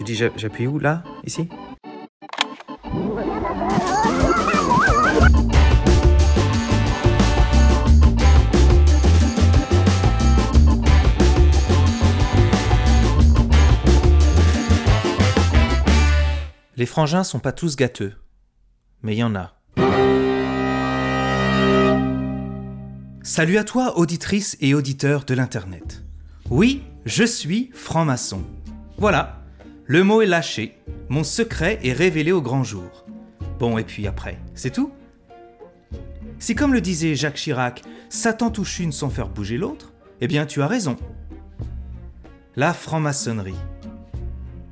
Tu 0.00 0.04
dis 0.04 0.14
j'appuie 0.14 0.66
où 0.66 0.78
Là? 0.78 1.02
Ici? 1.26 1.46
Les 16.78 16.86
frangins 16.86 17.22
sont 17.22 17.38
pas 17.38 17.52
tous 17.52 17.76
gâteux, 17.76 18.14
mais 19.02 19.14
il 19.14 19.18
y 19.18 19.22
en 19.22 19.34
a. 19.34 19.52
Salut 23.22 23.58
à 23.58 23.64
toi, 23.64 23.98
auditrice 23.98 24.56
et 24.62 24.72
auditeur 24.72 25.24
de 25.24 25.34
l'Internet. 25.34 26.02
Oui, 26.48 26.84
je 27.04 27.24
suis 27.24 27.68
franc-maçon. 27.74 28.42
Voilà, 28.96 29.39
le 29.90 30.04
mot 30.04 30.22
est 30.22 30.26
lâché, 30.26 30.78
mon 31.08 31.24
secret 31.24 31.80
est 31.82 31.92
révélé 31.92 32.30
au 32.30 32.40
grand 32.40 32.62
jour. 32.62 33.04
Bon, 33.58 33.76
et 33.76 33.82
puis 33.82 34.06
après, 34.06 34.38
c'est 34.54 34.70
tout? 34.70 34.92
Si 36.38 36.54
comme 36.54 36.72
le 36.72 36.80
disait 36.80 37.16
Jacques 37.16 37.34
Chirac, 37.34 37.82
Satan 38.08 38.52
touche 38.52 38.78
une 38.78 38.92
sans 38.92 39.10
faire 39.10 39.28
bouger 39.28 39.58
l'autre, 39.58 39.92
eh 40.20 40.28
bien 40.28 40.46
tu 40.46 40.62
as 40.62 40.68
raison. 40.68 40.94
La 42.54 42.72
franc-maçonnerie. 42.72 43.56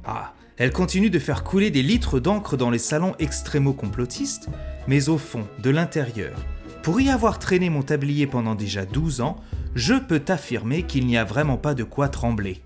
Ah, 0.04 0.34
elle 0.56 0.70
continue 0.70 1.10
de 1.10 1.18
faire 1.18 1.42
couler 1.42 1.72
des 1.72 1.82
litres 1.82 2.20
d'encre 2.20 2.56
dans 2.56 2.70
les 2.70 2.78
salons 2.78 3.16
extrémo-complotistes, 3.18 4.48
mais 4.86 5.08
au 5.08 5.18
fond, 5.18 5.48
de 5.60 5.70
l'intérieur, 5.70 6.38
pour 6.84 7.00
y 7.00 7.10
avoir 7.10 7.40
traîné 7.40 7.70
mon 7.70 7.82
tablier 7.82 8.28
pendant 8.28 8.54
déjà 8.54 8.86
12 8.86 9.20
ans, 9.22 9.38
je 9.74 9.94
peux 9.94 10.20
t'affirmer 10.20 10.84
qu'il 10.84 11.06
n'y 11.06 11.18
a 11.18 11.24
vraiment 11.24 11.56
pas 11.56 11.74
de 11.74 11.82
quoi 11.82 12.08
trembler. 12.08 12.62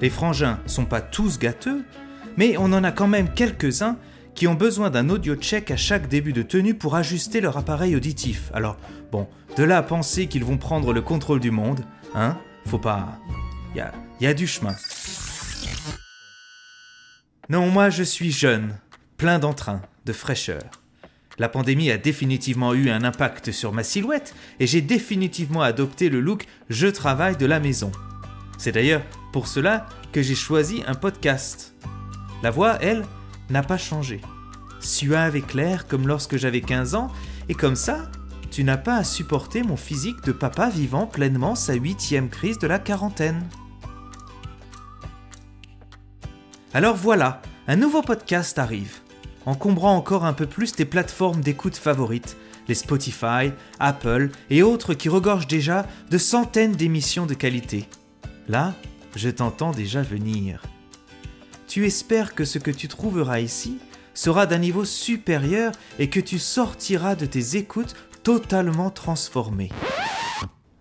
Les 0.00 0.10
frangins 0.10 0.58
sont 0.66 0.84
pas 0.84 1.00
tous 1.00 1.38
gâteux, 1.38 1.84
mais 2.36 2.56
on 2.58 2.72
en 2.72 2.84
a 2.84 2.92
quand 2.92 3.08
même 3.08 3.32
quelques-uns 3.32 3.96
qui 4.34 4.46
ont 4.46 4.54
besoin 4.54 4.90
d'un 4.90 5.08
audio 5.08 5.34
check 5.34 5.70
à 5.70 5.76
chaque 5.76 6.08
début 6.08 6.34
de 6.34 6.42
tenue 6.42 6.74
pour 6.74 6.94
ajuster 6.94 7.40
leur 7.40 7.56
appareil 7.56 7.96
auditif. 7.96 8.50
Alors, 8.52 8.76
bon, 9.10 9.26
de 9.56 9.64
là 9.64 9.78
à 9.78 9.82
penser 9.82 10.26
qu'ils 10.26 10.44
vont 10.44 10.58
prendre 10.58 10.92
le 10.92 11.00
contrôle 11.00 11.40
du 11.40 11.50
monde, 11.50 11.80
hein, 12.14 12.36
faut 12.66 12.78
pas. 12.78 13.18
Y 13.74 13.80
a, 13.80 13.92
y 14.20 14.26
a 14.26 14.34
du 14.34 14.46
chemin. 14.46 14.74
Non, 17.48 17.70
moi 17.70 17.88
je 17.90 18.02
suis 18.02 18.32
jeune, 18.32 18.76
plein 19.16 19.38
d'entrain, 19.38 19.80
de 20.04 20.12
fraîcheur. 20.12 20.62
La 21.38 21.48
pandémie 21.48 21.90
a 21.90 21.98
définitivement 21.98 22.74
eu 22.74 22.90
un 22.90 23.04
impact 23.04 23.52
sur 23.52 23.72
ma 23.72 23.84
silhouette 23.84 24.34
et 24.58 24.66
j'ai 24.66 24.80
définitivement 24.80 25.62
adopté 25.62 26.08
le 26.08 26.20
look 26.20 26.46
je 26.70 26.86
travaille 26.86 27.36
de 27.36 27.46
la 27.46 27.60
maison. 27.60 27.92
C'est 28.58 28.72
d'ailleurs 28.72 29.02
pour 29.32 29.48
cela 29.48 29.86
que 30.12 30.22
j'ai 30.22 30.34
choisi 30.34 30.82
un 30.86 30.94
podcast. 30.94 31.74
La 32.42 32.50
voix, 32.50 32.78
elle, 32.80 33.04
n'a 33.50 33.62
pas 33.62 33.78
changé. 33.78 34.20
Suave 34.80 35.36
et 35.36 35.42
claire 35.42 35.86
comme 35.86 36.06
lorsque 36.06 36.36
j'avais 36.36 36.60
15 36.60 36.94
ans, 36.94 37.10
et 37.48 37.54
comme 37.54 37.76
ça, 37.76 38.10
tu 38.50 38.64
n'as 38.64 38.76
pas 38.76 38.96
à 38.96 39.04
supporter 39.04 39.62
mon 39.62 39.76
physique 39.76 40.22
de 40.24 40.32
papa 40.32 40.70
vivant 40.70 41.06
pleinement 41.06 41.54
sa 41.54 41.74
huitième 41.74 42.28
crise 42.28 42.58
de 42.58 42.66
la 42.66 42.78
quarantaine. 42.78 43.46
Alors 46.72 46.96
voilà, 46.96 47.42
un 47.68 47.76
nouveau 47.76 48.02
podcast 48.02 48.58
arrive, 48.58 49.00
encombrant 49.44 49.96
encore 49.96 50.24
un 50.24 50.32
peu 50.32 50.46
plus 50.46 50.72
tes 50.72 50.84
plateformes 50.84 51.40
d'écoute 51.40 51.76
favorites, 51.76 52.36
les 52.68 52.74
Spotify, 52.74 53.52
Apple 53.78 54.30
et 54.50 54.62
autres 54.62 54.94
qui 54.94 55.08
regorgent 55.08 55.46
déjà 55.46 55.86
de 56.10 56.18
centaines 56.18 56.72
d'émissions 56.72 57.26
de 57.26 57.34
qualité. 57.34 57.88
Là, 58.48 58.74
je 59.14 59.28
t'entends 59.28 59.72
déjà 59.72 60.02
venir. 60.02 60.62
Tu 61.66 61.86
espères 61.86 62.34
que 62.34 62.44
ce 62.44 62.58
que 62.58 62.70
tu 62.70 62.88
trouveras 62.88 63.40
ici 63.40 63.78
sera 64.14 64.46
d'un 64.46 64.58
niveau 64.58 64.84
supérieur 64.84 65.72
et 65.98 66.08
que 66.08 66.20
tu 66.20 66.38
sortiras 66.38 67.16
de 67.16 67.26
tes 67.26 67.56
écoutes 67.56 67.94
totalement 68.22 68.90
transformé. 68.90 69.70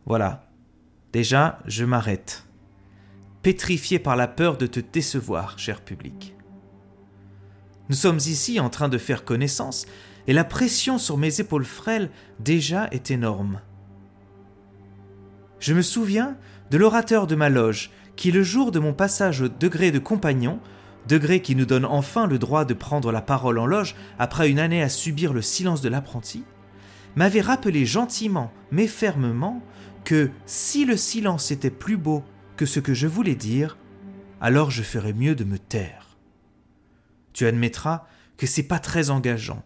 Voilà. 0.06 0.50
Déjà, 1.12 1.60
je 1.66 1.86
m'arrête 1.86 2.46
pétrifié 3.46 4.00
par 4.00 4.16
la 4.16 4.28
peur 4.28 4.58
de 4.58 4.66
te 4.66 4.80
décevoir, 4.80 5.60
cher 5.60 5.82
public. 5.82 6.34
Nous 7.90 7.96
sommes 7.96 8.18
ici 8.18 8.60
en 8.60 8.72
train 8.72 8.90
de 8.90 8.98
faire 8.98 9.24
connaissance, 9.24 9.86
et 10.26 10.34
la 10.34 10.44
pression 10.44 10.98
sur 10.98 11.20
mes 11.20 11.42
épaules 11.42 11.64
frêles 11.64 12.10
déjà 12.40 12.88
est 12.90 13.12
énorme. 13.12 13.62
Je 15.66 15.74
me 15.74 15.82
souviens 15.82 16.38
de 16.70 16.78
l'orateur 16.78 17.26
de 17.26 17.34
ma 17.34 17.50
loge 17.50 17.90
qui, 18.16 18.32
le 18.32 18.44
jour 18.44 18.72
de 18.72 18.78
mon 18.78 18.94
passage 18.94 19.42
au 19.42 19.48
degré 19.48 19.90
de 19.90 19.98
compagnon, 19.98 20.60
degré 21.08 21.42
qui 21.42 21.56
nous 21.56 21.66
donne 21.66 21.86
enfin 21.86 22.28
le 22.28 22.38
droit 22.38 22.66
de 22.66 22.76
prendre 22.76 23.12
la 23.12 23.24
parole 23.24 23.58
en 23.58 23.66
loge 23.66 23.96
après 24.20 24.52
une 24.52 24.60
année 24.60 24.84
à 24.84 24.90
subir 24.90 25.34
le 25.34 25.42
silence 25.42 25.82
de 25.82 25.90
l'apprenti, 25.90 26.44
m'avait 27.16 27.42
rappelé 27.42 27.84
gentiment 27.84 28.54
mais 28.70 28.86
fermement 28.86 29.64
que 30.04 30.30
si 30.46 30.86
le 30.86 30.98
silence 30.98 31.50
était 31.50 31.72
plus 31.72 31.98
beau 31.98 32.24
que 32.58 32.68
ce 32.68 32.80
que 32.80 32.94
je 32.94 33.08
voulais 33.08 33.34
dire, 33.34 33.76
alors 34.42 34.70
je 34.70 34.84
ferais 34.84 35.14
mieux 35.14 35.34
de 35.34 35.46
me 35.46 35.58
taire. 35.58 36.16
Tu 37.34 37.48
admettras 37.48 38.06
que 38.38 38.46
c'est 38.46 38.68
pas 38.68 38.78
très 38.78 39.10
engageant, 39.10 39.64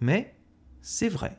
mais 0.00 0.34
c'est 0.82 1.08
vrai. 1.08 1.38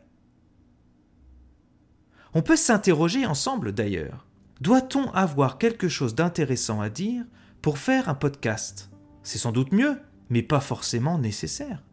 On 2.34 2.41
peut 2.41 2.56
s'interroger 2.56 3.25
ensemble 3.25 3.72
d'ailleurs. 3.72 4.25
Doit-on 4.62 5.09
avoir 5.12 5.57
quelque 5.57 5.88
chose 5.88 6.16
d'intéressant 6.16 6.81
à 6.81 6.90
dire 6.90 7.23
pour 7.62 7.78
faire 7.78 8.09
un 8.09 8.13
podcast? 8.13 8.90
C'est 9.23 9.38
sans 9.38 9.51
doute 9.51 9.72
mieux, 9.72 9.97
mais 10.29 10.44
pas 10.44 10.59
forcément 10.59 11.18
nécessaire. 11.18 11.84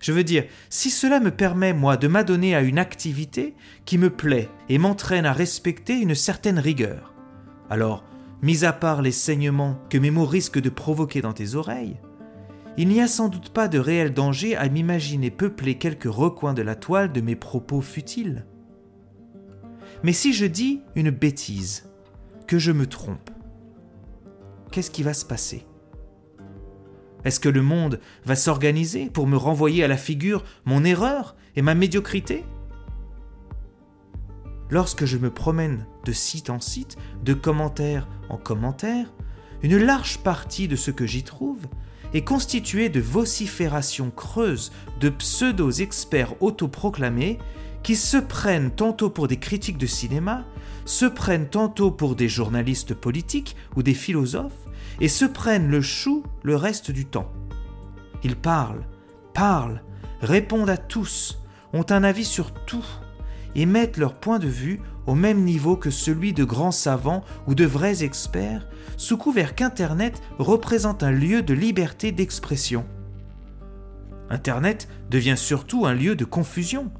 Je 0.00 0.12
veux 0.12 0.24
dire, 0.24 0.44
si 0.70 0.90
cela 0.90 1.20
me 1.20 1.30
permet, 1.30 1.72
moi, 1.72 1.96
de 1.96 2.06
m'adonner 2.06 2.54
à 2.54 2.60
une 2.60 2.78
activité 2.78 3.54
qui 3.84 3.98
me 3.98 4.10
plaît 4.10 4.48
et 4.68 4.78
m'entraîne 4.78 5.26
à 5.26 5.32
respecter 5.32 5.98
une 5.98 6.14
certaine 6.14 6.58
rigueur, 6.58 7.14
alors 7.70 8.04
mis 8.42 8.64
à 8.64 8.72
part 8.72 9.02
les 9.02 9.12
saignements 9.12 9.80
que 9.90 9.98
mes 9.98 10.12
mots 10.12 10.26
risquent 10.26 10.60
de 10.60 10.70
provoquer 10.70 11.20
dans 11.20 11.32
tes 11.32 11.54
oreilles, 11.54 11.96
il 12.76 12.88
n'y 12.88 13.00
a 13.00 13.08
sans 13.08 13.28
doute 13.28 13.48
pas 13.48 13.66
de 13.66 13.80
réel 13.80 14.14
danger 14.14 14.54
à 14.54 14.68
m'imaginer 14.68 15.32
peupler 15.32 15.78
quelques 15.78 16.04
recoins 16.04 16.54
de 16.54 16.62
la 16.62 16.76
toile 16.76 17.12
de 17.12 17.20
mes 17.20 17.34
propos 17.34 17.80
futiles. 17.80 18.46
Mais 20.02 20.12
si 20.12 20.32
je 20.32 20.46
dis 20.46 20.80
une 20.94 21.10
bêtise, 21.10 21.88
que 22.46 22.58
je 22.58 22.72
me 22.72 22.86
trompe, 22.86 23.30
qu'est-ce 24.70 24.90
qui 24.90 25.02
va 25.02 25.12
se 25.12 25.24
passer? 25.24 25.66
Est-ce 27.24 27.40
que 27.40 27.48
le 27.48 27.62
monde 27.62 28.00
va 28.24 28.36
s'organiser 28.36 29.10
pour 29.10 29.26
me 29.26 29.36
renvoyer 29.36 29.84
à 29.84 29.88
la 29.88 29.96
figure 29.96 30.44
mon 30.64 30.84
erreur 30.84 31.36
et 31.56 31.62
ma 31.62 31.74
médiocrité? 31.74 32.44
Lorsque 34.70 35.04
je 35.04 35.18
me 35.18 35.30
promène 35.30 35.86
de 36.04 36.12
site 36.12 36.48
en 36.50 36.60
site, 36.60 36.96
de 37.24 37.34
commentaire 37.34 38.08
en 38.28 38.36
commentaire, 38.36 39.12
une 39.62 39.76
large 39.76 40.18
partie 40.18 40.68
de 40.68 40.76
ce 40.76 40.90
que 40.90 41.06
j'y 41.06 41.24
trouve 41.24 41.66
est 42.14 42.24
constituée 42.24 42.88
de 42.88 43.00
vociférations 43.00 44.10
creuses 44.10 44.72
de 45.00 45.08
pseudo-experts 45.08 46.40
autoproclamés 46.40 47.38
qui 47.82 47.96
se 47.96 48.16
prennent 48.16 48.70
tantôt 48.70 49.10
pour 49.10 49.28
des 49.28 49.38
critiques 49.38 49.78
de 49.78 49.86
cinéma, 49.86 50.44
se 50.84 51.06
prennent 51.06 51.48
tantôt 51.48 51.90
pour 51.90 52.16
des 52.16 52.28
journalistes 52.28 52.94
politiques 52.94 53.56
ou 53.76 53.82
des 53.82 53.94
philosophes, 53.94 54.52
et 55.00 55.08
se 55.08 55.24
prennent 55.24 55.70
le 55.70 55.80
chou 55.80 56.24
le 56.42 56.56
reste 56.56 56.90
du 56.90 57.04
temps. 57.04 57.30
Ils 58.24 58.36
parlent, 58.36 58.86
parlent, 59.32 59.82
répondent 60.20 60.70
à 60.70 60.76
tous, 60.76 61.40
ont 61.72 61.86
un 61.90 62.04
avis 62.04 62.24
sur 62.24 62.52
tout, 62.52 62.84
et 63.54 63.66
mettent 63.66 63.96
leur 63.96 64.14
point 64.14 64.38
de 64.38 64.48
vue 64.48 64.80
au 65.06 65.14
même 65.14 65.42
niveau 65.44 65.76
que 65.76 65.90
celui 65.90 66.32
de 66.32 66.44
grands 66.44 66.72
savants 66.72 67.24
ou 67.46 67.54
de 67.54 67.64
vrais 67.64 68.04
experts, 68.04 68.66
sous 68.96 69.16
couvert 69.16 69.54
qu'Internet 69.54 70.20
représente 70.38 71.02
un 71.02 71.12
lieu 71.12 71.42
de 71.42 71.54
liberté 71.54 72.12
d'expression. 72.12 72.84
Internet 74.30 74.88
devient 75.10 75.36
surtout 75.36 75.86
un 75.86 75.94
lieu 75.94 76.14
de 76.14 76.26
confusion, 76.26 76.90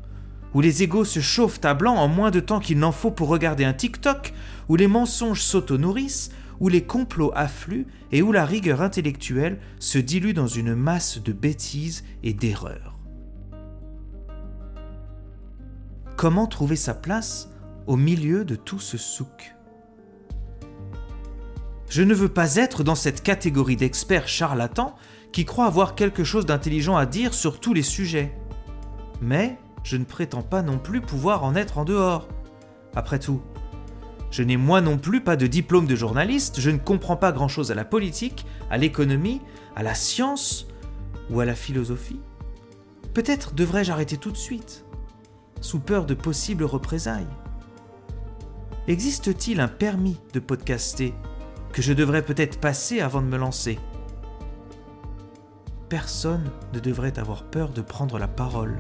où 0.55 0.61
les 0.61 0.83
égaux 0.83 1.05
se 1.05 1.21
chauffent 1.21 1.65
à 1.65 1.75
blanc 1.75 1.95
en 1.95 2.09
moins 2.09 2.31
de 2.31 2.41
temps 2.41 2.61
qu'il 2.61 2.79
n'en 2.79 2.93
faut 2.93 3.11
pour 3.11 3.29
regarder 3.29 3.65
un 3.65 3.73
TikTok, 3.73 4.33
où 4.69 4.77
les 4.77 4.87
mensonges 4.87 5.43
s'auto-nourrissent, 5.43 6.31
où 6.61 6.69
les 6.69 6.83
complots 6.83 7.33
affluent 7.35 7.87
et 8.11 8.23
où 8.23 8.33
la 8.33 8.45
rigueur 8.45 8.83
intellectuelle 8.83 9.61
se 9.79 9.99
dilue 9.99 10.33
dans 10.33 10.47
une 10.47 10.75
masse 10.75 11.23
de 11.23 11.33
bêtises 11.33 12.05
et 12.23 12.33
d'erreurs. 12.33 12.99
Comment 16.17 16.47
trouver 16.47 16.77
sa 16.77 16.95
place 16.95 17.49
au 17.87 17.97
milieu 17.97 18.45
de 18.45 18.57
tout 18.57 18.81
ce 18.81 18.99
souk? 18.99 19.55
Je 21.89 22.03
ne 22.03 22.13
veux 22.13 22.29
pas 22.29 22.57
être 22.57 22.83
dans 22.83 22.97
cette 22.97 23.23
catégorie 23.23 23.77
d'experts 23.77 24.29
charlatans 24.29 24.97
qui 25.33 25.45
croient 25.45 25.67
avoir 25.67 25.95
quelque 25.95 26.25
chose 26.25 26.45
d'intelligent 26.45 26.97
à 26.97 27.07
dire 27.07 27.35
sur 27.35 27.61
tous 27.61 27.73
les 27.73 27.83
sujets. 27.83 28.37
Mais 29.23 29.59
je 29.83 29.97
ne 29.97 30.05
prétends 30.05 30.43
pas 30.43 30.63
non 30.63 30.79
plus 30.79 31.01
pouvoir 31.01 31.45
en 31.45 31.55
être 31.55 31.79
en 31.79 31.85
dehors. 31.85 32.29
Après 32.95 33.19
tout, 33.19 33.41
Je 34.31 34.43
n'ai 34.43 34.57
moi 34.57 34.81
non 34.81 34.99
plus 34.99 35.23
pas 35.23 35.37
de 35.37 35.47
diplôme 35.47 35.87
de 35.87 35.97
journaliste, 35.97 36.61
je 36.61 36.71
ne 36.71 36.79
comprends 36.79 37.17
pas 37.17 37.33
grand-chose 37.33 37.71
à 37.71 37.75
la 37.75 37.85
politique, 37.85 38.45
à 38.71 38.77
l'économie, 38.77 39.41
à 39.75 39.83
la 39.83 39.95
science 39.95 40.67
ou 41.31 41.41
à 41.41 41.45
la 41.45 41.55
philosophie. 41.55 42.21
Peut-être 43.15 43.55
devrais-je 43.55 43.91
arrêter 43.91 44.19
tout 44.19 44.31
de 44.31 44.37
suite, 44.37 44.85
sous 45.61 45.81
peur 45.81 46.05
de 46.05 46.15
possibles 46.15 46.65
représailles. 46.65 47.27
Existe-t-il 48.87 49.61
un 49.61 49.69
permis 49.69 50.19
de 50.35 50.41
podcaster 50.41 51.15
que 51.73 51.83
je 51.83 51.93
devrais 51.93 52.23
peut-être 52.23 52.61
passer 52.61 53.01
avant 53.01 53.23
de 53.23 53.27
me 53.27 53.37
lancer? 53.37 53.79
Personne 55.89 56.51
ne 56.75 56.81
devrait 56.81 57.19
avoir 57.19 57.45
peur 57.45 57.71
de 57.71 57.81
prendre 57.81 58.19
la 58.19 58.29
parole. 58.29 58.79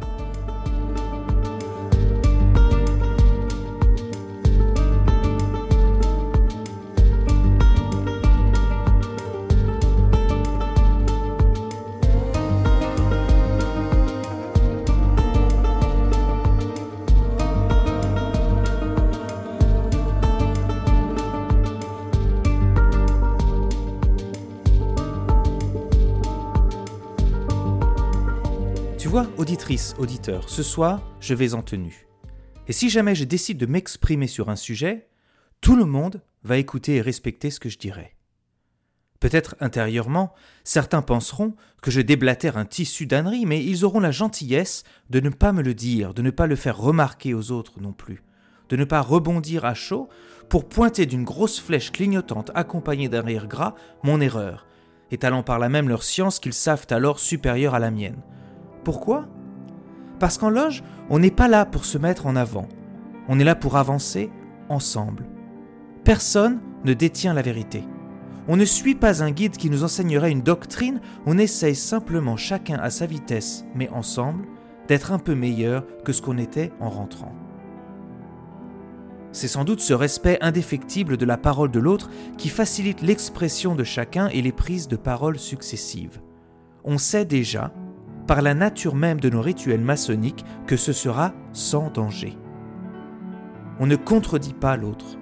Vois, 29.09 29.27
auditrice, 29.39 29.95
auditeur, 29.97 30.51
ce 30.51 30.63
soir, 30.63 31.01
je 31.19 31.33
vais 31.33 31.55
en 31.55 31.63
tenue. 31.63 32.07
Et 32.67 32.75
si 32.75 32.91
jamais 32.91 33.15
je 33.15 33.25
décide 33.25 33.57
de 33.57 33.65
m'exprimer 33.65 34.27
sur 34.27 34.51
un 34.51 34.55
sujet, 34.55 35.09
tout 35.63 35.77
le 35.77 35.87
monde 35.87 36.21
va 36.43 36.59
écouter 36.59 36.97
et 36.97 37.01
respecter 37.01 37.51
ce 37.51 37.59
que 37.59 37.71
je 37.71 37.79
dirai. 37.79 38.15
Peut-être 39.19 39.57
intérieurement, 39.61 40.35
certains 40.63 41.01
penseront 41.01 41.55
que 41.81 41.91
je 41.91 42.03
déblatère 42.03 42.59
un 42.59 42.67
tissu 42.67 43.07
d'ânerie, 43.07 43.47
mais 43.47 43.65
ils 43.65 43.87
auront 43.87 43.99
la 44.01 44.11
gentillesse 44.11 44.85
de 45.09 45.21
ne 45.21 45.31
pas 45.31 45.53
me 45.53 45.63
le 45.63 45.73
dire, 45.73 46.13
de 46.13 46.21
ne 46.21 46.31
pas 46.31 46.47
le 46.47 46.57
faire 46.57 46.77
remarquer 46.77 47.33
aux 47.33 47.51
autres 47.51 47.81
non 47.81 47.95
plus, 47.95 48.23
de 48.69 48.77
ne 48.77 48.85
pas 48.85 49.01
rebondir 49.01 49.65
à 49.65 49.73
chaud 49.73 50.11
pour 50.51 50.69
pointer 50.69 51.07
d'une 51.07 51.25
grosse 51.25 51.59
flèche 51.59 51.93
clignotante 51.93 52.51
accompagnée 52.55 53.09
d'un 53.09 53.23
rire 53.23 53.49
gras 53.49 53.75
mon 54.03 54.21
erreur, 54.21 54.67
étalant 55.11 55.43
par 55.43 55.59
là 55.59 55.71
même 55.71 55.89
leur 55.89 56.03
science 56.03 56.39
qu'ils 56.41 56.53
savent 56.53 56.87
alors 56.91 57.19
supérieure 57.19 57.75
à 57.75 57.79
la 57.79 57.91
mienne. 57.91 58.21
Pourquoi? 58.89 59.27
Parce 60.19 60.39
qu'en 60.39 60.49
loge, 60.49 60.83
on 61.11 61.19
n'est 61.19 61.31
pas 61.31 61.47
là 61.47 61.67
pour 61.67 61.85
se 61.85 61.99
mettre 61.99 62.25
en 62.25 62.37
avant. 62.37 62.67
On 63.29 63.39
est 63.39 63.45
là 63.45 63.55
pour 63.55 63.77
avancer 63.77 64.31
ensemble. 64.71 65.27
Personne 66.05 66.61
ne 66.87 66.95
détient 66.95 67.35
la 67.35 67.43
vérité. 67.43 67.85
On 68.49 68.57
ne 68.57 68.65
suit 68.65 68.95
pas 68.95 69.23
un 69.23 69.31
guide 69.31 69.59
qui 69.59 69.69
nous 69.69 69.85
enseignerait 69.85 70.31
une 70.31 70.41
doctrine, 70.41 71.03
on 71.27 71.37
essaye 71.37 71.75
simplement 71.75 72.39
chacun 72.39 72.79
à 72.79 72.89
sa 72.89 73.05
vitesse, 73.05 73.67
mais 73.75 73.91
ensemble, 73.91 74.47
d'être 74.87 75.13
un 75.13 75.19
peu 75.19 75.35
meilleur 75.35 75.85
que 76.03 76.15
ce 76.15 76.23
qu'on 76.23 76.39
était 76.39 76.73
en 76.81 76.89
rentrant. 76.89 77.35
C'est 79.33 79.49
sans 79.49 79.65
doute 79.65 79.81
ce 79.81 79.93
respect 79.93 80.39
indéfectible 80.41 81.19
de 81.19 81.27
la 81.27 81.37
parole 81.37 81.71
de 81.71 81.79
l'autre 81.79 82.09
qui 82.39 82.49
facilite 82.49 83.03
l'expression 83.03 83.75
de 83.75 83.85
chacun 83.85 84.29
et 84.29 84.41
les 84.41 84.53
prises 84.53 84.89
de 84.89 84.97
parole 84.97 85.39
successives. 85.39 86.23
On 86.85 86.97
sait 86.97 87.27
déjà, 87.27 87.71
par 88.29 88.43
la 88.43 88.55
nature 88.55 88.95
même 88.95 89.19
de 89.19 89.31
nos 89.31 89.41
rituels 89.41 89.81
maçonniques 89.81 90.45
que 90.67 90.77
ce 90.77 90.93
sera 90.93 91.33
sans 91.53 91.91
danger. 91.91 92.37
On 93.81 93.87
ne 93.87 93.97
contredit 93.97 94.53
pas 94.53 94.77
l'autre. 94.77 95.19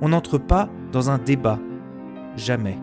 On 0.00 0.10
n'entre 0.10 0.38
pas 0.38 0.70
dans 0.92 1.10
un 1.10 1.18
débat. 1.18 1.58
Jamais. 2.36 2.78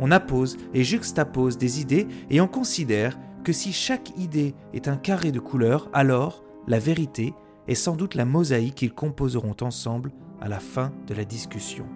On 0.00 0.10
appose 0.10 0.56
et 0.72 0.84
juxtapose 0.84 1.58
des 1.58 1.80
idées 1.82 2.08
et 2.30 2.40
on 2.40 2.48
considère 2.48 3.18
que 3.44 3.52
si 3.52 3.72
chaque 3.72 4.16
idée 4.16 4.54
est 4.72 4.88
un 4.88 4.96
carré 4.96 5.30
de 5.30 5.40
couleurs, 5.40 5.88
alors 5.92 6.42
la 6.66 6.78
vérité 6.78 7.34
est 7.66 7.74
sans 7.74 7.94
doute 7.94 8.14
la 8.14 8.24
mosaïque 8.24 8.76
qu'ils 8.76 8.94
composeront 8.94 9.56
ensemble 9.60 10.12
à 10.40 10.48
la 10.48 10.60
fin 10.60 10.92
de 11.08 11.14
la 11.14 11.24
discussion. 11.24 11.86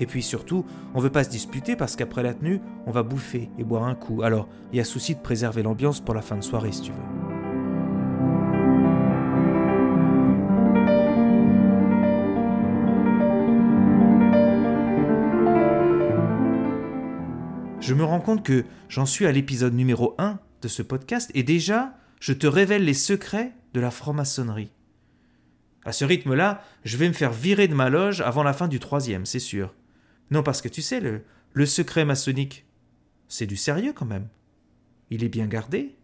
Et 0.00 0.06
puis 0.06 0.22
surtout, 0.22 0.64
on 0.94 1.00
veut 1.00 1.10
pas 1.10 1.24
se 1.24 1.30
disputer 1.30 1.76
parce 1.76 1.96
qu'après 1.96 2.22
la 2.22 2.34
tenue, 2.34 2.60
on 2.86 2.90
va 2.90 3.02
bouffer 3.02 3.50
et 3.58 3.64
boire 3.64 3.84
un 3.84 3.94
coup. 3.94 4.22
Alors, 4.22 4.48
il 4.72 4.78
y 4.78 4.80
a 4.80 4.84
souci 4.84 5.14
de 5.14 5.20
préserver 5.20 5.62
l'ambiance 5.62 6.00
pour 6.00 6.14
la 6.14 6.22
fin 6.22 6.36
de 6.36 6.42
soirée 6.42 6.72
si 6.72 6.82
tu 6.82 6.92
veux. 6.92 7.24
Je 17.80 17.92
me 17.92 18.02
rends 18.02 18.20
compte 18.20 18.42
que 18.42 18.64
j'en 18.88 19.04
suis 19.04 19.26
à 19.26 19.32
l'épisode 19.32 19.74
numéro 19.74 20.14
1 20.16 20.38
de 20.62 20.68
ce 20.68 20.80
podcast 20.80 21.30
et 21.34 21.42
déjà, 21.42 21.92
je 22.18 22.32
te 22.32 22.46
révèle 22.46 22.84
les 22.86 22.94
secrets 22.94 23.52
de 23.74 23.80
la 23.80 23.90
franc-maçonnerie. 23.90 24.70
À 25.84 25.92
ce 25.92 26.06
rythme-là, 26.06 26.62
je 26.84 26.96
vais 26.96 27.08
me 27.08 27.12
faire 27.12 27.32
virer 27.32 27.68
de 27.68 27.74
ma 27.74 27.90
loge 27.90 28.22
avant 28.22 28.42
la 28.42 28.54
fin 28.54 28.68
du 28.68 28.80
troisième, 28.80 29.26
c'est 29.26 29.38
sûr. 29.38 29.74
Non, 30.30 30.42
parce 30.42 30.62
que 30.62 30.68
tu 30.68 30.82
sais, 30.82 31.00
le, 31.00 31.66
secret 31.66 32.04
maçonnique, 32.04 32.66
c'est 33.28 33.46
du 33.46 33.56
sérieux 33.56 33.92
quand 33.92 34.06
même. 34.06 34.28
Il 35.10 35.24
est 35.24 35.28
bien 35.28 35.46
gardé. 35.46 35.94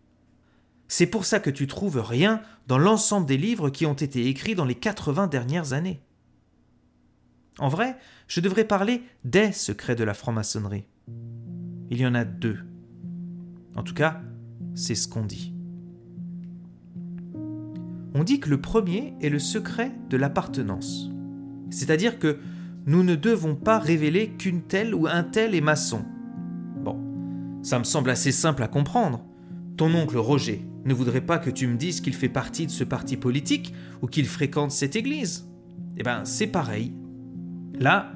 C'est 0.88 1.06
pour 1.06 1.24
ça 1.24 1.40
que 1.40 1.50
tu 1.50 1.66
trouves 1.66 2.00
rien 2.00 2.42
dans 2.66 2.78
l'ensemble 2.78 3.26
des 3.26 3.36
livres 3.36 3.70
qui 3.70 3.86
ont 3.86 3.94
été 3.94 4.26
écrits 4.26 4.54
dans 4.54 4.64
les 4.64 4.74
80 4.74 5.28
dernières 5.28 5.72
années. 5.72 6.00
En 7.58 7.68
vrai, 7.68 7.96
je 8.26 8.40
devrais 8.40 8.64
parler 8.64 9.02
des 9.24 9.52
secrets 9.52 9.96
de 9.96 10.04
la 10.04 10.14
franc-maçonnerie. 10.14 10.84
Il 11.90 11.98
y 11.98 12.06
en 12.06 12.14
a 12.14 12.24
deux. 12.24 12.58
En 13.76 13.82
tout 13.82 13.94
cas, 13.94 14.20
c'est 14.74 14.94
ce 14.94 15.08
qu'on 15.08 15.24
dit. 15.24 15.52
On 18.14 18.24
dit 18.24 18.40
que 18.40 18.50
le 18.50 18.60
premier 18.60 19.14
est 19.20 19.28
le 19.28 19.38
secret 19.38 19.92
de 20.08 20.16
l'appartenance. 20.16 21.10
C'est-à-dire 21.70 22.18
que 22.18 22.40
nous 22.86 23.02
ne 23.02 23.14
devons 23.14 23.54
pas 23.54 23.78
révéler 23.78 24.30
qu'une 24.30 24.62
telle 24.62 24.94
ou 24.94 25.06
un 25.06 25.22
tel 25.22 25.54
est 25.54 25.60
maçon. 25.60 26.04
Bon, 26.82 26.98
ça 27.62 27.78
me 27.78 27.84
semble 27.84 28.10
assez 28.10 28.32
simple 28.32 28.62
à 28.62 28.68
comprendre. 28.68 29.24
Ton 29.76 29.94
oncle 29.94 30.18
Roger 30.18 30.66
ne 30.84 30.94
voudrait 30.94 31.20
pas 31.20 31.38
que 31.38 31.50
tu 31.50 31.66
me 31.66 31.76
dises 31.76 32.00
qu'il 32.00 32.14
fait 32.14 32.28
partie 32.28 32.66
de 32.66 32.70
ce 32.70 32.84
parti 32.84 33.16
politique 33.16 33.74
ou 34.02 34.06
qu'il 34.06 34.26
fréquente 34.26 34.70
cette 34.70 34.96
église. 34.96 35.48
Eh 35.96 36.02
ben, 36.02 36.24
c'est 36.24 36.46
pareil. 36.46 36.94
Là, 37.78 38.12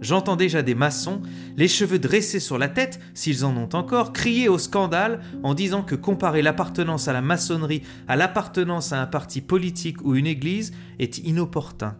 j'entends 0.00 0.36
déjà 0.36 0.62
des 0.62 0.74
maçons, 0.74 1.22
les 1.56 1.68
cheveux 1.68 1.98
dressés 1.98 2.40
sur 2.40 2.58
la 2.58 2.68
tête, 2.68 3.00
s'ils 3.14 3.44
en 3.44 3.56
ont 3.56 3.68
encore, 3.72 4.12
crier 4.12 4.48
au 4.48 4.58
scandale 4.58 5.20
en 5.42 5.54
disant 5.54 5.82
que 5.82 5.94
comparer 5.94 6.42
l'appartenance 6.42 7.08
à 7.08 7.12
la 7.12 7.22
maçonnerie 7.22 7.82
à 8.08 8.16
l'appartenance 8.16 8.92
à 8.92 9.00
un 9.00 9.06
parti 9.06 9.40
politique 9.40 10.02
ou 10.04 10.14
une 10.14 10.26
église 10.26 10.72
est 10.98 11.18
inopportun. 11.18 11.96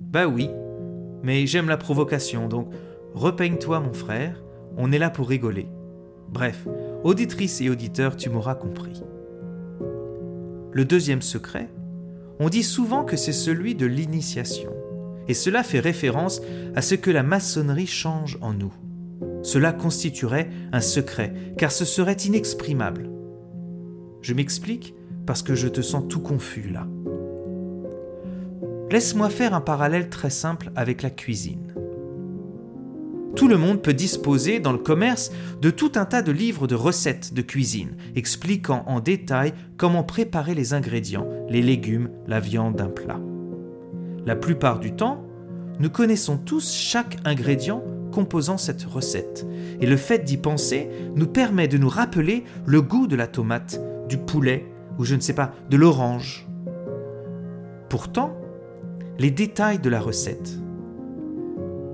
Bah 0.00 0.28
oui, 0.28 0.48
mais 1.24 1.46
j'aime 1.46 1.68
la 1.68 1.78
provocation, 1.78 2.46
donc 2.48 2.68
repeigne-toi 3.14 3.80
mon 3.80 3.94
frère, 3.94 4.44
on 4.76 4.92
est 4.92 4.98
là 4.98 5.08
pour 5.08 5.28
rigoler. 5.28 5.66
Bref, 6.28 6.68
auditrice 7.02 7.60
et 7.62 7.70
auditeur, 7.70 8.16
tu 8.16 8.28
m'auras 8.28 8.54
compris. 8.54 9.02
Le 10.72 10.84
deuxième 10.84 11.22
secret, 11.22 11.70
on 12.40 12.50
dit 12.50 12.62
souvent 12.62 13.04
que 13.04 13.16
c'est 13.16 13.32
celui 13.32 13.74
de 13.74 13.86
l'initiation, 13.86 14.72
et 15.26 15.34
cela 15.34 15.62
fait 15.62 15.80
référence 15.80 16.42
à 16.74 16.82
ce 16.82 16.94
que 16.94 17.10
la 17.10 17.22
maçonnerie 17.22 17.86
change 17.86 18.36
en 18.42 18.52
nous. 18.52 18.74
Cela 19.42 19.72
constituerait 19.72 20.50
un 20.72 20.80
secret, 20.80 21.32
car 21.56 21.72
ce 21.72 21.86
serait 21.86 22.12
inexprimable. 22.12 23.08
Je 24.20 24.34
m'explique 24.34 24.94
parce 25.26 25.42
que 25.42 25.54
je 25.54 25.68
te 25.68 25.80
sens 25.80 26.04
tout 26.08 26.20
confus 26.20 26.68
là. 26.68 26.86
Laisse-moi 28.90 29.30
faire 29.30 29.54
un 29.54 29.60
parallèle 29.60 30.08
très 30.08 30.30
simple 30.30 30.70
avec 30.76 31.02
la 31.02 31.10
cuisine. 31.10 31.74
Tout 33.34 33.48
le 33.48 33.56
monde 33.56 33.82
peut 33.82 33.94
disposer 33.94 34.60
dans 34.60 34.72
le 34.72 34.78
commerce 34.78 35.32
de 35.60 35.70
tout 35.70 35.92
un 35.96 36.04
tas 36.04 36.22
de 36.22 36.30
livres 36.30 36.68
de 36.68 36.76
recettes 36.76 37.34
de 37.34 37.42
cuisine, 37.42 37.96
expliquant 38.14 38.84
en 38.86 39.00
détail 39.00 39.52
comment 39.76 40.04
préparer 40.04 40.54
les 40.54 40.72
ingrédients, 40.72 41.26
les 41.48 41.62
légumes, 41.62 42.10
la 42.28 42.38
viande 42.38 42.76
d'un 42.76 42.88
plat. 42.88 43.18
La 44.24 44.36
plupart 44.36 44.78
du 44.78 44.92
temps, 44.92 45.24
nous 45.80 45.90
connaissons 45.90 46.36
tous 46.36 46.72
chaque 46.72 47.16
ingrédient 47.24 47.82
composant 48.12 48.58
cette 48.58 48.84
recette, 48.84 49.44
et 49.80 49.86
le 49.86 49.96
fait 49.96 50.20
d'y 50.20 50.36
penser 50.36 50.88
nous 51.16 51.26
permet 51.26 51.66
de 51.66 51.78
nous 51.78 51.88
rappeler 51.88 52.44
le 52.64 52.80
goût 52.80 53.08
de 53.08 53.16
la 53.16 53.26
tomate, 53.26 53.80
du 54.08 54.18
poulet, 54.18 54.64
ou 54.98 55.04
je 55.04 55.16
ne 55.16 55.20
sais 55.20 55.32
pas, 55.32 55.52
de 55.70 55.76
l'orange. 55.76 56.46
Pourtant, 57.88 58.36
les 59.18 59.30
détails 59.30 59.78
de 59.78 59.88
la 59.88 60.00
recette 60.00 60.58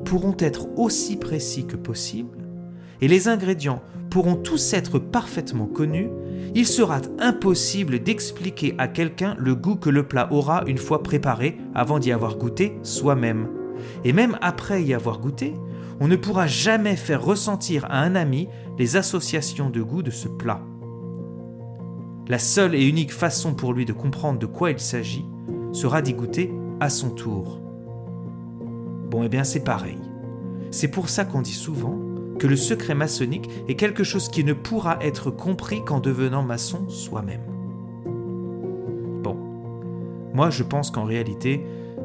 pourront 0.05 0.37
être 0.39 0.69
aussi 0.77 1.17
précis 1.17 1.67
que 1.67 1.77
possible 1.77 2.39
et 3.01 3.09
les 3.09 3.29
ingrédients 3.29 3.83
pourront 4.11 4.37
tous 4.37 4.73
être 4.73 4.99
parfaitement 4.99 5.67
connus 5.67 6.11
il 6.55 6.67
sera 6.67 7.01
impossible 7.21 8.03
d'expliquer 8.03 8.75
à 8.79 8.89
quelqu'un 8.89 9.37
le 9.39 9.55
goût 9.55 9.77
que 9.77 9.91
le 9.91 10.03
plat 10.03 10.33
aura 10.33 10.65
une 10.67 10.79
fois 10.79 11.03
préparé 11.03 11.59
avant 11.75 11.99
d'y 11.99 12.11
avoir 12.11 12.37
goûté 12.37 12.77
soi-même. 12.83 13.49
Et 14.05 14.13
même 14.13 14.37
après 14.41 14.83
y 14.83 14.95
avoir 14.95 15.21
goûté, 15.21 15.55
on 16.01 16.09
ne 16.09 16.17
pourra 16.17 16.47
jamais 16.47 16.97
faire 16.97 17.25
ressentir 17.25 17.85
à 17.89 18.01
un 18.01 18.17
ami 18.17 18.49
les 18.79 18.97
associations 18.97 19.71
de 19.71 19.81
goût 19.81 20.03
de 20.03 20.11
ce 20.11 20.27
plat. 20.27 20.61
La 22.29 22.39
seule 22.39 22.75
et 22.75 22.85
unique 22.85 23.13
façon 23.13 23.55
pour 23.55 23.73
lui 23.73 23.85
de 23.85 23.93
comprendre 23.93 24.39
de 24.39 24.47
quoi 24.47 24.71
il 24.71 24.81
s'agit 24.81 25.25
sera 25.73 26.03
d'y 26.03 26.15
goûter 26.15 26.53
à 26.81 26.91
son 26.91 27.11
tour. 27.11 27.61
Bon, 29.11 29.23
eh 29.23 29.29
bien 29.29 29.45
c'est 29.45 29.65
pareil. 29.65 29.99
C'est 30.71 30.89
pour 30.89 31.09
ça 31.09 31.25
qu'on 31.25 31.43
dit 31.43 31.53
souvent 31.53 31.99
que 32.39 32.47
le 32.47 32.57
secret 32.57 32.95
maçonnique 32.95 33.51
est 33.69 33.75
quelque 33.75 34.05
chose 34.05 34.29
qui 34.29 34.45
ne 34.45 34.53
pourra 34.53 34.99
être 35.03 35.31
compris 35.31 35.85
qu'en 35.85 36.01
devenant 36.01 36.43
maçon 36.43 36.89
soi-même. 36.89 37.43
Bon, 39.23 39.37
moi 40.33 40.51
je 40.51 40.63
pense 40.63 40.91
qu'en 40.91 41.05
réalité, 41.05 41.65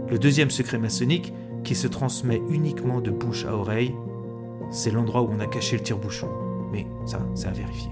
le 0.09 0.19
deuxième 0.19 0.49
secret 0.49 0.77
maçonnique, 0.77 1.33
qui 1.63 1.75
se 1.75 1.87
transmet 1.87 2.41
uniquement 2.49 3.01
de 3.01 3.11
bouche 3.11 3.45
à 3.45 3.55
oreille, 3.55 3.95
c'est 4.69 4.91
l'endroit 4.91 5.23
où 5.23 5.29
on 5.31 5.39
a 5.39 5.47
caché 5.47 5.77
le 5.77 5.83
tire-bouchon. 5.83 6.29
Mais 6.71 6.85
ça, 7.05 7.19
c'est 7.33 7.47
à 7.47 7.51
vérifier. 7.51 7.91